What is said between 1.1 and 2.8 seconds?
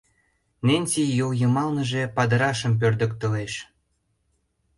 йол йымалныже падырашым